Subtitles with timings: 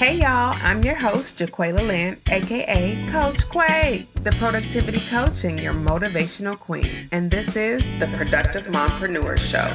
[0.00, 5.74] Hey y'all, I'm your host, Jaqualia Lynn, aka Coach Quay, the productivity coach and your
[5.74, 7.06] motivational queen.
[7.12, 9.70] And this is the Productive Mompreneur Show.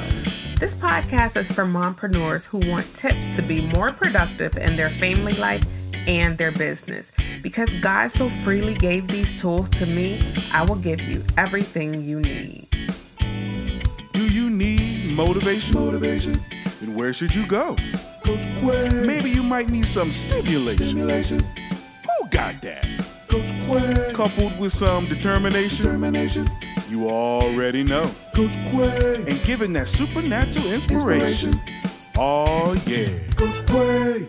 [0.59, 5.33] This podcast is for mompreneurs who want tips to be more productive in their family
[5.33, 5.63] life
[6.07, 7.11] and their business.
[7.43, 10.19] Because God so freely gave these tools to me,
[10.51, 12.67] I will give you everything you need.
[14.13, 15.75] Do you need motivation?
[15.75, 16.41] Motivation.
[16.81, 17.77] Then where should you go?
[18.25, 18.89] Coach Quay.
[19.05, 20.83] Maybe you might need some stimulation.
[20.83, 21.41] Stimulation.
[21.41, 22.83] Who got that?
[23.27, 24.13] Coach Quay.
[24.15, 26.49] Coupled with some determination, Determination.
[26.89, 28.09] you already know.
[28.33, 29.23] Coach Quay.
[29.27, 31.59] And given that supernatural inspiration,
[32.17, 33.09] oh yeah.
[33.35, 34.27] Coach Quay.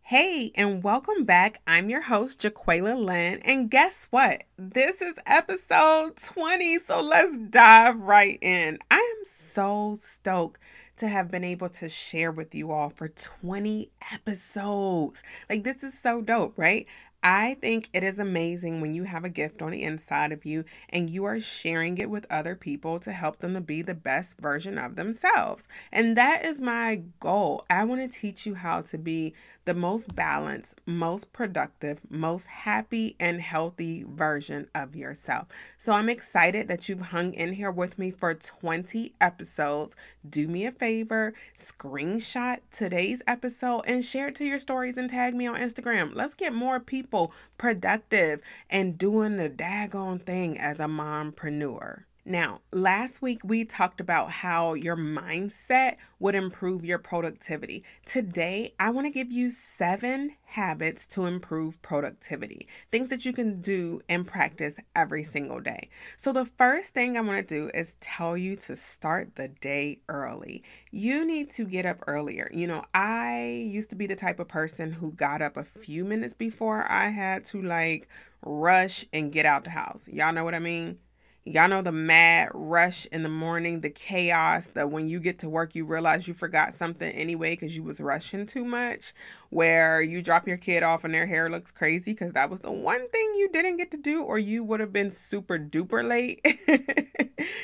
[0.00, 1.62] Hey, and welcome back.
[1.68, 3.38] I'm your host, Jaqualia Lynn.
[3.44, 4.42] And guess what?
[4.58, 8.78] This is episode 20, so let's dive right in.
[8.90, 10.58] I am so stoked
[11.02, 15.24] to have been able to share with you all for 20 episodes.
[15.50, 16.86] Like, this is so dope, right?
[17.22, 20.64] I think it is amazing when you have a gift on the inside of you
[20.88, 24.40] and you are sharing it with other people to help them to be the best
[24.40, 25.68] version of themselves.
[25.92, 27.64] And that is my goal.
[27.70, 29.34] I want to teach you how to be
[29.64, 35.46] the most balanced, most productive, most happy, and healthy version of yourself.
[35.78, 39.94] So I'm excited that you've hung in here with me for 20 episodes.
[40.28, 45.34] Do me a favor, screenshot today's episode and share it to your stories and tag
[45.34, 46.12] me on Instagram.
[46.14, 47.11] Let's get more people
[47.58, 52.04] productive and doing the daggone thing as a mompreneur.
[52.24, 57.82] Now, last week we talked about how your mindset would improve your productivity.
[58.06, 63.60] Today, I want to give you seven habits to improve productivity, things that you can
[63.60, 65.90] do and practice every single day.
[66.16, 69.98] So, the first thing I want to do is tell you to start the day
[70.08, 70.62] early.
[70.92, 72.48] You need to get up earlier.
[72.54, 76.04] You know, I used to be the type of person who got up a few
[76.04, 78.06] minutes before I had to like
[78.42, 80.08] rush and get out the house.
[80.08, 80.98] Y'all know what I mean?
[81.44, 85.48] Y'all know the mad rush in the morning, the chaos that when you get to
[85.48, 89.12] work you realize you forgot something anyway because you was rushing too much,
[89.50, 92.70] where you drop your kid off and their hair looks crazy because that was the
[92.70, 96.40] one thing you didn't get to do or you would have been super duper late.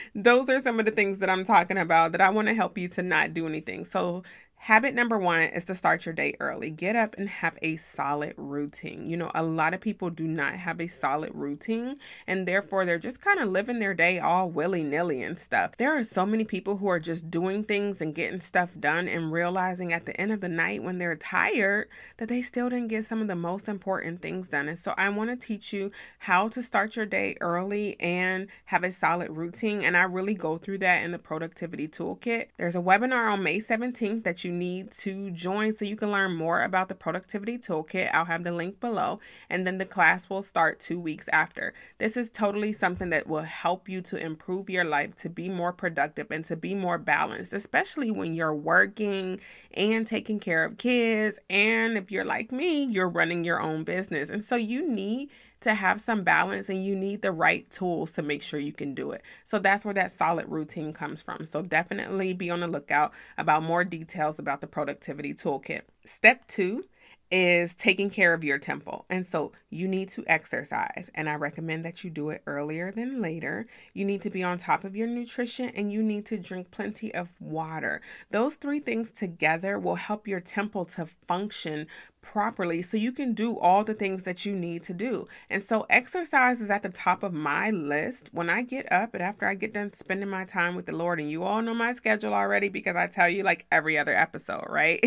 [0.15, 2.77] Those are some of the things that I'm talking about that I want to help
[2.78, 3.84] you to not do anything.
[3.84, 4.25] So
[4.61, 6.71] Habit number one is to start your day early.
[6.71, 9.09] Get up and have a solid routine.
[9.09, 11.97] You know, a lot of people do not have a solid routine,
[12.27, 15.77] and therefore they're just kind of living their day all willy nilly and stuff.
[15.79, 19.33] There are so many people who are just doing things and getting stuff done and
[19.33, 23.07] realizing at the end of the night when they're tired that they still didn't get
[23.07, 24.69] some of the most important things done.
[24.69, 28.83] And so I want to teach you how to start your day early and have
[28.83, 29.83] a solid routine.
[29.83, 32.49] And I really go through that in the productivity toolkit.
[32.59, 36.11] There's a webinar on May 17th that you you need to join so you can
[36.11, 38.09] learn more about the productivity toolkit.
[38.15, 39.21] I'll have the link below,
[39.51, 41.75] and then the class will start two weeks after.
[41.99, 45.73] This is totally something that will help you to improve your life, to be more
[45.75, 49.39] productive, and to be more balanced, especially when you're working
[49.75, 51.39] and taking care of kids.
[51.51, 54.31] And if you're like me, you're running your own business.
[54.31, 55.29] And so you need
[55.61, 58.95] to have some balance and you need the right tools to make sure you can
[58.95, 59.23] do it.
[59.45, 61.45] So that's where that solid routine comes from.
[61.47, 65.83] So definitely be on the lookout about more details about the productivity toolkit.
[66.05, 66.85] Step two
[67.31, 69.05] is taking care of your temple.
[69.11, 71.11] And so you need to exercise.
[71.15, 73.67] And I recommend that you do it earlier than later.
[73.93, 77.15] You need to be on top of your nutrition and you need to drink plenty
[77.15, 78.01] of water.
[78.31, 81.87] Those three things together will help your temple to function
[82.33, 85.27] properly so you can do all the things that you need to do.
[85.49, 89.22] And so exercise is at the top of my list when I get up and
[89.22, 91.21] after I get done spending my time with the Lord.
[91.21, 94.67] And you all know my schedule already because I tell you like every other episode,
[94.69, 95.03] right?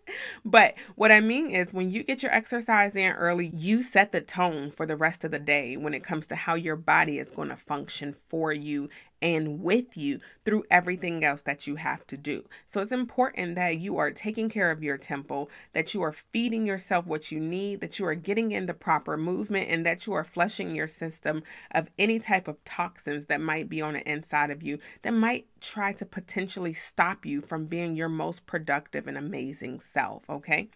[0.44, 4.20] but what I mean is when you get your exercise in early, you set the
[4.20, 7.30] tone for the rest of the day when it comes to how your body is
[7.30, 8.90] going to function for you
[9.22, 12.44] and with you through everything else that you have to do.
[12.66, 16.66] So it's important that you are taking care of your temple, that you are feeding
[16.66, 20.12] yourself what you need, that you are getting in the proper movement, and that you
[20.12, 24.50] are flushing your system of any type of toxins that might be on the inside
[24.50, 29.18] of you that might try to potentially stop you from being your most productive and
[29.18, 30.28] amazing self.
[30.30, 30.68] Okay.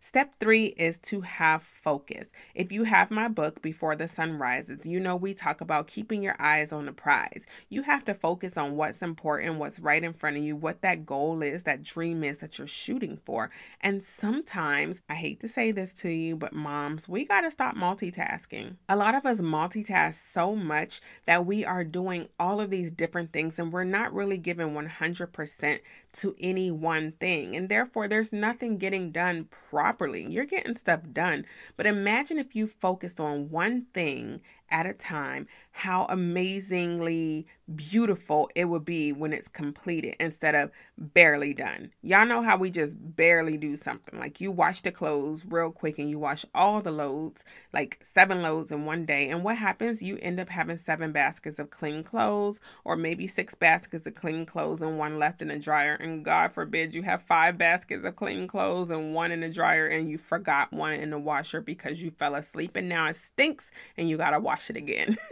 [0.00, 2.30] Step three is to have focus.
[2.54, 6.22] If you have my book, Before the Son Rises, you know we talk about keeping
[6.22, 7.46] your eyes on the prize.
[7.68, 11.06] You have to focus on what's important, what's right in front of you, what that
[11.06, 13.50] goal is, that dream is that you're shooting for.
[13.80, 17.76] And sometimes, I hate to say this to you, but moms, we got to stop
[17.76, 18.76] multitasking.
[18.90, 23.32] A lot of us multitask so much that we are doing all of these different
[23.32, 25.80] things and we're not really giving 100%
[26.12, 27.56] to any one thing.
[27.56, 30.26] And therefore, there's nothing getting done properly.
[30.28, 31.46] You're getting stuff done.
[31.78, 35.46] But imagine if you focused on one thing at a time,
[35.78, 37.46] how amazingly
[37.76, 41.92] beautiful it would be when it's completed instead of barely done.
[42.02, 44.18] Y'all know how we just barely do something.
[44.18, 48.42] Like you wash the clothes real quick and you wash all the loads, like seven
[48.42, 49.28] loads in one day.
[49.28, 50.02] And what happens?
[50.02, 54.46] You end up having seven baskets of clean clothes or maybe six baskets of clean
[54.46, 55.94] clothes and one left in the dryer.
[55.94, 59.86] And God forbid you have five baskets of clean clothes and one in the dryer
[59.86, 63.70] and you forgot one in the washer because you fell asleep and now it stinks
[63.96, 65.16] and you got to wash it again.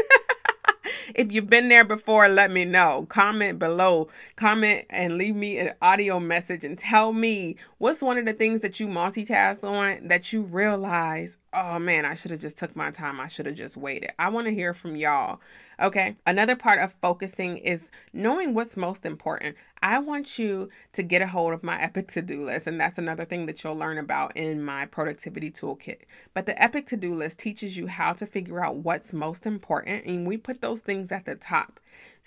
[1.14, 3.06] if you've been there before, let me know.
[3.08, 4.08] Comment below.
[4.36, 8.60] Comment and leave me an audio message and tell me what's one of the things
[8.60, 12.90] that you multitask on that you realize, oh man, I should have just took my
[12.90, 13.20] time.
[13.20, 14.10] I should have just waited.
[14.18, 15.40] I want to hear from y'all.
[15.80, 16.16] Okay.
[16.26, 19.56] Another part of focusing is knowing what's most important.
[19.82, 22.66] I want you to get a hold of my epic to do list.
[22.66, 26.02] And that's another thing that you'll learn about in my productivity toolkit.
[26.34, 30.06] But the epic to do list teaches you how to figure out what's most important.
[30.06, 31.80] And we put those things at the top.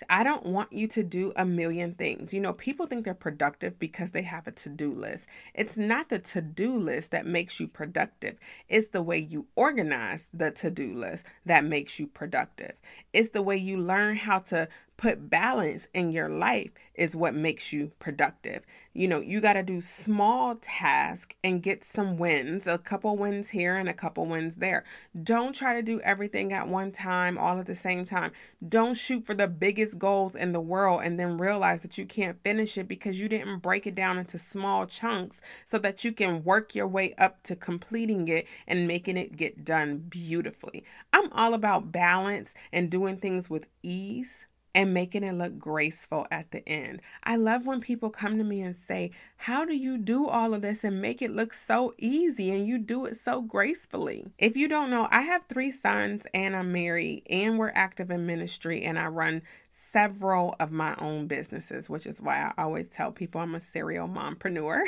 [0.08, 2.32] I don't want you to do a million things.
[2.32, 5.28] You know, people think they're productive because they have a to do list.
[5.54, 8.38] It's not the to do list that makes you productive,
[8.68, 12.72] it's the way you organize the to do list that makes you productive.
[13.12, 14.68] It's the way you learn how to
[15.00, 18.60] put balance in your life is what makes you productive.
[18.92, 23.48] You know, you got to do small tasks and get some wins, a couple wins
[23.48, 24.84] here and a couple wins there.
[25.22, 28.32] Don't try to do everything at one time, all at the same time.
[28.68, 32.42] Don't shoot for the biggest goals in the world and then realize that you can't
[32.44, 36.44] finish it because you didn't break it down into small chunks so that you can
[36.44, 40.84] work your way up to completing it and making it get done beautifully.
[41.14, 44.44] I'm all about balance and doing things with ease
[44.74, 47.02] and making it look graceful at the end.
[47.24, 50.62] I love when people come to me and say, How do you do all of
[50.62, 54.26] this and make it look so easy and you do it so gracefully?
[54.38, 58.26] If you don't know, I have three sons and I'm married and we're active in
[58.26, 63.12] ministry and I run several of my own businesses, which is why I always tell
[63.12, 64.82] people I'm a serial mompreneur.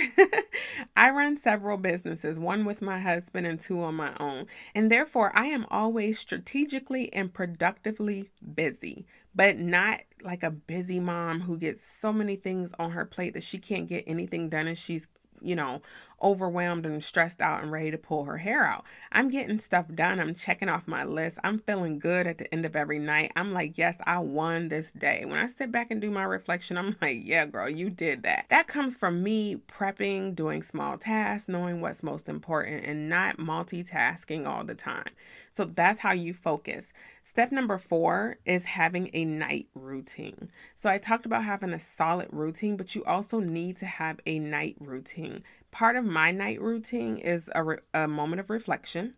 [0.96, 4.46] I run several businesses, one with my husband and two on my own.
[4.75, 11.40] And therefore, I am always strategically and productively busy but not like a busy mom
[11.40, 14.79] who gets so many things on her plate that she can't get anything done and
[14.79, 15.06] she's
[15.44, 15.82] you know,
[16.23, 18.85] overwhelmed and stressed out and ready to pull her hair out.
[19.11, 20.21] I'm getting stuff done.
[20.21, 21.39] I'm checking off my list.
[21.45, 23.33] I'm feeling good at the end of every night.
[23.37, 25.25] I'm like, yes, I won this day.
[25.27, 28.47] When I sit back and do my reflection, I'm like, yeah, girl, you did that.
[28.51, 34.47] That comes from me prepping, doing small tasks, knowing what's most important, and not multitasking
[34.47, 35.11] all the time.
[35.51, 36.95] So that's how you focus.
[37.21, 40.51] Step number four is having a night routine.
[40.75, 44.39] So I talked about having a solid routine, but you also need to have a
[44.39, 45.43] night routine.
[45.73, 49.15] Part of my night routine is a, re- a moment of reflection.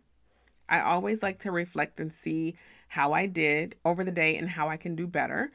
[0.67, 2.55] I always like to reflect and see
[2.87, 5.51] how I did over the day and how I can do better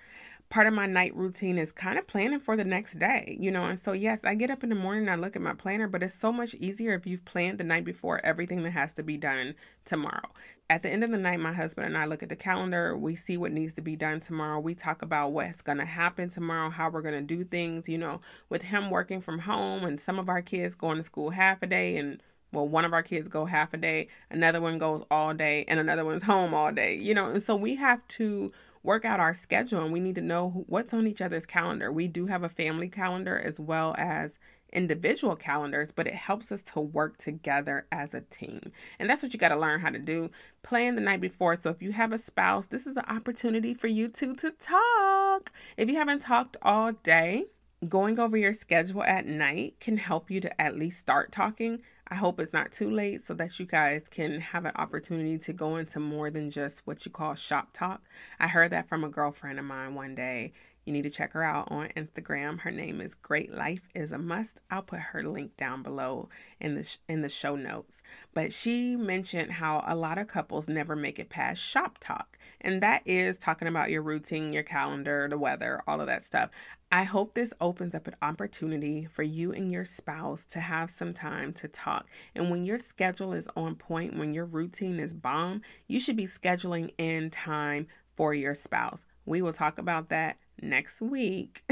[0.50, 3.66] part of my night routine is kind of planning for the next day, you know.
[3.66, 5.86] And so, yes, I get up in the morning and I look at my planner,
[5.86, 9.04] but it's so much easier if you've planned the night before everything that has to
[9.04, 9.54] be done
[9.84, 10.28] tomorrow.
[10.68, 13.14] At the end of the night, my husband and I look at the calendar, we
[13.14, 14.58] see what needs to be done tomorrow.
[14.58, 17.98] We talk about what's going to happen tomorrow, how we're going to do things, you
[17.98, 21.62] know, with him working from home and some of our kids going to school half
[21.62, 22.20] a day and
[22.52, 25.78] well one of our kids go half a day another one goes all day and
[25.78, 28.50] another one's home all day you know and so we have to
[28.82, 31.92] work out our schedule and we need to know what's on each other's calendar.
[31.92, 34.38] We do have a family calendar as well as
[34.72, 38.60] individual calendars, but it helps us to work together as a team.
[38.98, 40.30] And that's what you got to learn how to do.
[40.62, 41.60] Plan the night before.
[41.60, 45.52] So if you have a spouse, this is an opportunity for you two to talk.
[45.76, 47.46] If you haven't talked all day,
[47.88, 51.80] going over your schedule at night can help you to at least start talking.
[52.12, 55.52] I hope it's not too late so that you guys can have an opportunity to
[55.52, 58.02] go into more than just what you call shop talk.
[58.40, 60.52] I heard that from a girlfriend of mine one day.
[60.84, 62.58] You need to check her out on Instagram.
[62.58, 64.58] Her name is Great Life is a Must.
[64.72, 68.02] I'll put her link down below in the sh- in the show notes.
[68.34, 72.82] But she mentioned how a lot of couples never make it past shop talk, and
[72.82, 76.50] that is talking about your routine, your calendar, the weather, all of that stuff.
[76.92, 81.14] I hope this opens up an opportunity for you and your spouse to have some
[81.14, 82.08] time to talk.
[82.34, 86.26] And when your schedule is on point, when your routine is bomb, you should be
[86.26, 87.86] scheduling in time
[88.16, 89.04] for your spouse.
[89.24, 91.62] We will talk about that next week,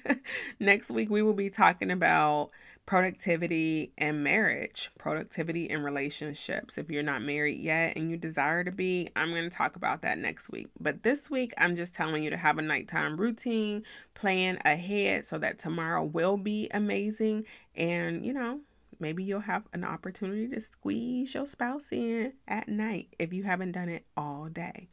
[0.60, 2.50] next week we will be talking about
[2.90, 6.76] productivity and marriage, productivity and relationships.
[6.76, 10.02] If you're not married yet and you desire to be, I'm going to talk about
[10.02, 10.66] that next week.
[10.80, 15.38] But this week, I'm just telling you to have a nighttime routine, plan ahead so
[15.38, 17.46] that tomorrow will be amazing.
[17.76, 18.58] And, you know,
[18.98, 23.70] maybe you'll have an opportunity to squeeze your spouse in at night if you haven't
[23.70, 24.88] done it all day.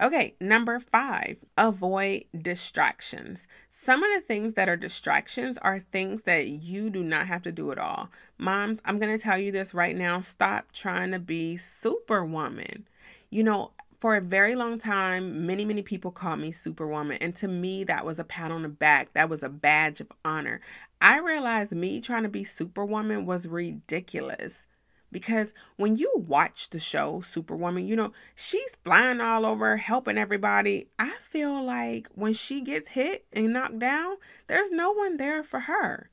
[0.00, 3.48] Okay, number five, avoid distractions.
[3.68, 7.52] Some of the things that are distractions are things that you do not have to
[7.52, 8.08] do at all.
[8.38, 12.86] Moms, I'm going to tell you this right now stop trying to be superwoman.
[13.30, 17.18] You know, for a very long time, many, many people called me Superwoman.
[17.20, 19.12] And to me, that was a pat on the back.
[19.14, 20.60] That was a badge of honor.
[21.00, 24.68] I realized me trying to be Superwoman was ridiculous
[25.10, 30.88] because when you watch the show Superwoman, you know, she's flying all over, helping everybody.
[30.98, 35.60] I feel like when she gets hit and knocked down, there's no one there for
[35.60, 36.10] her.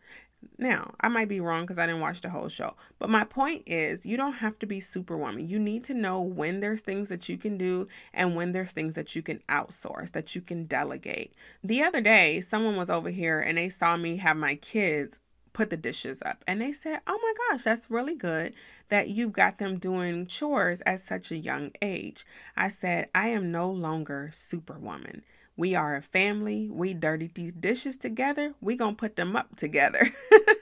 [0.58, 3.64] Now, I might be wrong because I didn't watch the whole show, but my point
[3.66, 5.50] is you don't have to be superwoman.
[5.50, 8.94] You need to know when there's things that you can do and when there's things
[8.94, 11.34] that you can outsource, that you can delegate.
[11.64, 15.20] The other day, someone was over here and they saw me have my kids
[15.56, 16.44] put the dishes up.
[16.48, 18.54] And they said, Oh my gosh, that's really good
[18.90, 22.26] that you've got them doing chores at such a young age.
[22.58, 25.24] I said, I am no longer superwoman.
[25.58, 26.70] We are a family.
[26.70, 28.54] We dirty these dishes together.
[28.60, 30.10] We gonna put them up together.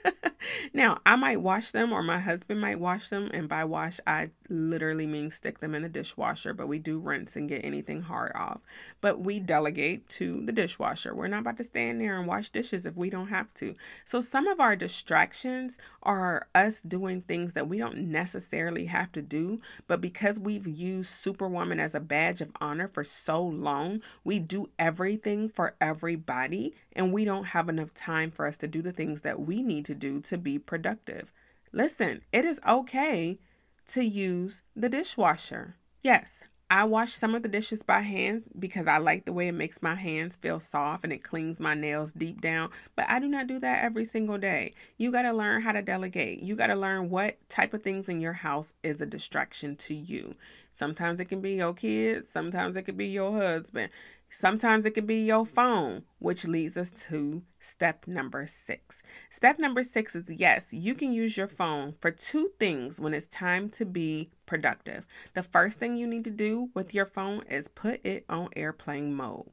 [0.72, 3.28] now, I might wash them or my husband might wash them.
[3.34, 7.36] And by wash, I literally mean stick them in the dishwasher, but we do rinse
[7.36, 8.60] and get anything hard off.
[9.00, 11.14] But we delegate to the dishwasher.
[11.14, 13.74] We're not about to stand there and wash dishes if we don't have to.
[14.04, 19.22] So some of our distractions are us doing things that we don't necessarily have to
[19.22, 24.38] do, but because we've used Superwoman as a badge of honor for so long, we
[24.38, 28.92] do everything for everybody and we don't have enough time for us to do the
[28.92, 31.32] things that we need to do to be productive.
[31.72, 33.38] Listen, it is okay
[33.86, 35.76] to use the dishwasher.
[36.02, 39.52] Yes, I wash some of the dishes by hand because I like the way it
[39.52, 43.28] makes my hands feel soft and it cleans my nails deep down, but I do
[43.28, 44.72] not do that every single day.
[44.96, 46.42] You got to learn how to delegate.
[46.42, 49.94] You got to learn what type of things in your house is a distraction to
[49.94, 50.34] you.
[50.70, 53.92] Sometimes it can be your kids, sometimes it could be your husband.
[54.36, 59.00] Sometimes it could be your phone, which leads us to step number six.
[59.30, 63.28] Step number six is yes, you can use your phone for two things when it's
[63.28, 65.06] time to be productive.
[65.34, 69.14] The first thing you need to do with your phone is put it on airplane
[69.14, 69.48] mode.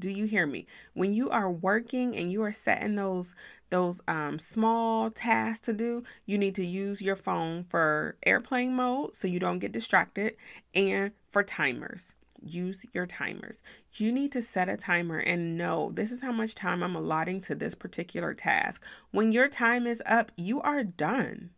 [0.00, 0.66] Do you hear me?
[0.94, 3.36] When you are working and you are setting those
[3.70, 9.14] those um, small tasks to do, you need to use your phone for airplane mode
[9.14, 10.34] so you don't get distracted
[10.74, 13.62] and for timers use your timers.
[13.94, 17.40] You need to set a timer and know this is how much time I'm allotting
[17.42, 18.84] to this particular task.
[19.10, 21.50] When your time is up, you are done.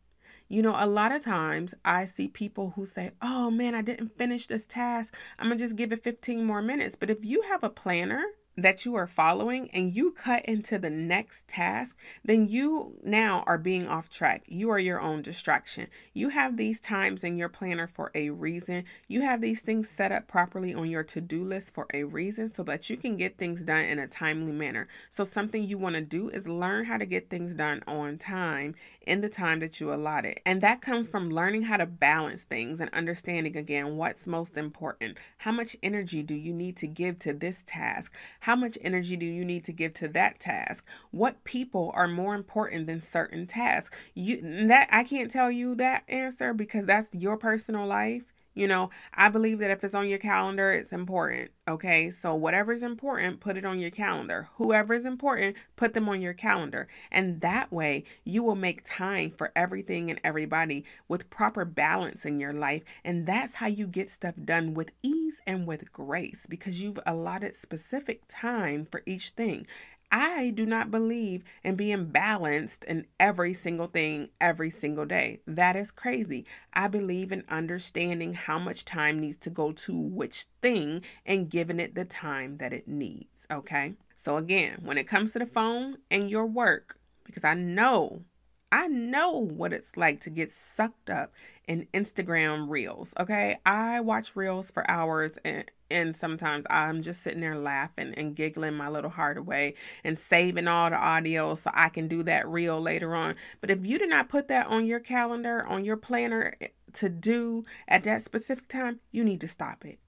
[0.48, 4.16] You know, a lot of times I see people who say, Oh man, I didn't
[4.18, 5.14] finish this task.
[5.38, 6.96] I'm going to just give it 15 more minutes.
[6.96, 8.22] But if you have a planner,
[8.56, 13.58] that you are following and you cut into the next task, then you now are
[13.58, 14.42] being off track.
[14.46, 15.88] You are your own distraction.
[16.12, 18.84] You have these times in your planner for a reason.
[19.08, 22.52] You have these things set up properly on your to do list for a reason
[22.52, 24.88] so that you can get things done in a timely manner.
[25.10, 28.74] So, something you want to do is learn how to get things done on time
[29.06, 30.40] in the time that you allotted.
[30.46, 35.18] And that comes from learning how to balance things and understanding again what's most important.
[35.38, 38.14] How much energy do you need to give to this task?
[38.44, 40.86] How much energy do you need to give to that task?
[41.12, 43.96] What people are more important than certain tasks?
[44.12, 48.90] You that I can't tell you that answer because that's your personal life you know,
[49.12, 51.50] I believe that if it's on your calendar, it's important.
[51.66, 52.10] Okay.
[52.10, 54.48] So, whatever's important, put it on your calendar.
[54.54, 56.88] Whoever is important, put them on your calendar.
[57.10, 62.38] And that way, you will make time for everything and everybody with proper balance in
[62.38, 62.82] your life.
[63.04, 67.54] And that's how you get stuff done with ease and with grace because you've allotted
[67.54, 69.66] specific time for each thing.
[70.10, 75.40] I do not believe in being balanced in every single thing every single day.
[75.46, 76.46] That is crazy.
[76.72, 81.80] I believe in understanding how much time needs to go to which thing and giving
[81.80, 83.46] it the time that it needs.
[83.50, 83.94] Okay.
[84.14, 88.24] So, again, when it comes to the phone and your work, because I know
[88.74, 91.32] I know what it's like to get sucked up
[91.68, 93.14] in Instagram reels.
[93.20, 93.56] Okay.
[93.64, 98.74] I watch reels for hours and, and sometimes I'm just sitting there laughing and giggling
[98.74, 102.80] my little heart away and saving all the audio so I can do that reel
[102.80, 103.36] later on.
[103.60, 107.08] But if you do not put that on your calendar, on your planner eh, to
[107.08, 110.00] do at that specific time, you need to stop it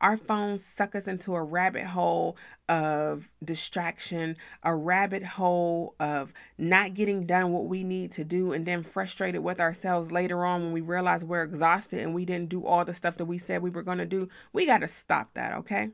[0.00, 2.36] Our phones suck us into a rabbit hole
[2.68, 8.64] of distraction, a rabbit hole of not getting done what we need to do, and
[8.64, 12.64] then frustrated with ourselves later on when we realize we're exhausted and we didn't do
[12.64, 14.28] all the stuff that we said we were going to do.
[14.52, 15.90] We got to stop that, okay?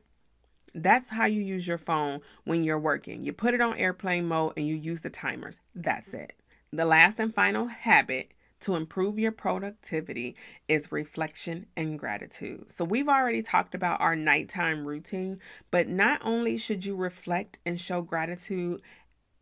[0.73, 3.23] That's how you use your phone when you're working.
[3.23, 5.59] You put it on airplane mode and you use the timers.
[5.75, 6.33] That's it.
[6.71, 10.35] The last and final habit to improve your productivity
[10.67, 12.69] is reflection and gratitude.
[12.71, 15.39] So, we've already talked about our nighttime routine,
[15.71, 18.81] but not only should you reflect and show gratitude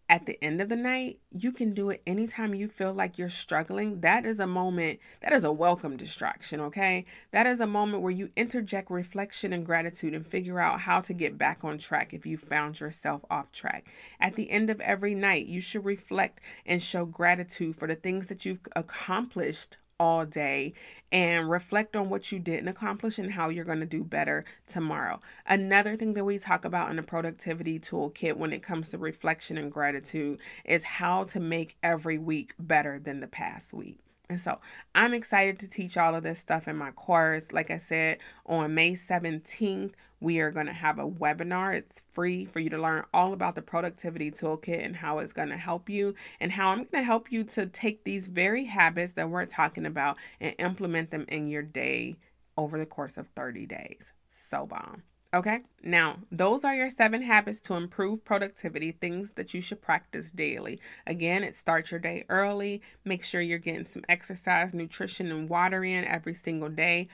[0.08, 3.30] at the end of the night, you can do it anytime you feel like you're
[3.30, 4.02] struggling.
[4.02, 7.06] That is a moment, that is a welcome distraction, okay?
[7.32, 11.14] That is a moment where you interject reflection and gratitude and figure out how to
[11.14, 13.92] get back on track if you found yourself off track.
[14.20, 18.28] At the end of every night, you should reflect and show gratitude for the things
[18.28, 20.74] that you've accomplished all day
[21.12, 25.20] and reflect on what you didn't accomplish and how you're going to do better tomorrow.
[25.48, 29.58] Another thing that we talk about in the productivity toolkit when it comes to reflection
[29.58, 34.05] and gratitude is how to make every week better than the past week.
[34.28, 34.60] And so
[34.96, 37.52] I'm excited to teach all of this stuff in my course.
[37.52, 41.78] Like I said, on May 17th, we are going to have a webinar.
[41.78, 45.50] It's free for you to learn all about the productivity toolkit and how it's going
[45.50, 49.14] to help you, and how I'm going to help you to take these very habits
[49.14, 52.18] that we're talking about and implement them in your day
[52.58, 54.12] over the course of 30 days.
[54.30, 55.04] So bomb.
[55.36, 60.32] Okay, now those are your seven habits to improve productivity, things that you should practice
[60.32, 60.80] daily.
[61.06, 62.82] Again, it starts your day early.
[63.04, 67.08] Make sure you're getting some exercise, nutrition, and water in every single day.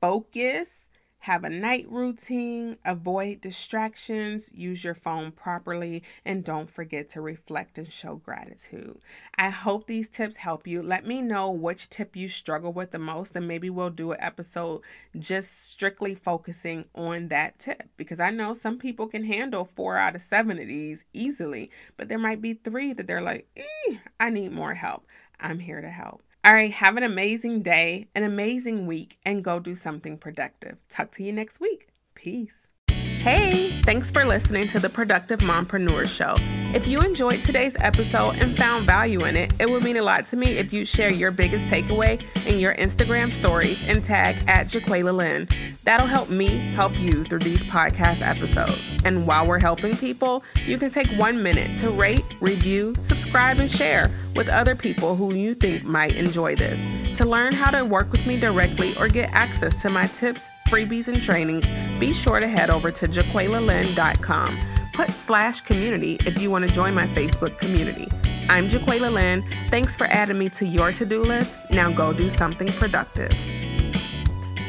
[0.00, 0.90] Focus
[1.26, 7.78] have a night routine, avoid distractions, use your phone properly, and don't forget to reflect
[7.78, 8.96] and show gratitude.
[9.36, 10.82] I hope these tips help you.
[10.82, 14.18] Let me know which tip you struggle with the most, and maybe we'll do an
[14.20, 14.82] episode
[15.18, 20.14] just strictly focusing on that tip because I know some people can handle four out
[20.14, 24.30] of seven of these easily, but there might be three that they're like, eh, I
[24.30, 25.08] need more help.
[25.40, 26.22] I'm here to help.
[26.46, 30.76] All right, have an amazing day, an amazing week, and go do something productive.
[30.88, 31.88] Talk to you next week.
[32.14, 32.70] Peace.
[32.88, 36.36] Hey, thanks for listening to the Productive Mompreneur Show.
[36.72, 40.26] If you enjoyed today's episode and found value in it, it would mean a lot
[40.26, 44.68] to me if you share your biggest takeaway in your Instagram stories and tag at
[44.68, 45.48] Jaqualia Lynn.
[45.82, 48.80] That'll help me help you through these podcast episodes.
[49.04, 53.68] And while we're helping people, you can take one minute to rate, review, subscribe, and
[53.68, 56.78] share with other people who you think might enjoy this.
[57.18, 61.08] To learn how to work with me directly or get access to my tips, freebies,
[61.08, 61.64] and trainings,
[61.98, 64.58] be sure to head over to jaqualialynn.com.
[64.92, 68.08] Put slash community if you want to join my Facebook community.
[68.48, 69.44] I'm Jaqualia Lynn.
[69.70, 71.54] Thanks for adding me to your to do list.
[71.70, 73.32] Now go do something productive.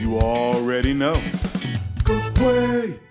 [0.02, 1.22] You already know.
[2.04, 3.07] Coach Quay.